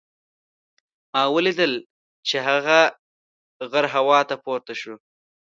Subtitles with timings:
[1.13, 1.73] ما ولیدل
[2.27, 2.79] چې هغه
[3.71, 4.95] غر هوا ته پورته شو.